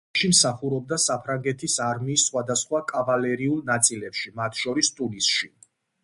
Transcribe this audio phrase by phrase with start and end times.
[0.09, 5.51] შემდეგში მსახურობდა საფრანგეთის არმიის სხვადასხვა კავალერიულ ნაწილებში, მათ შორის ტუნისში.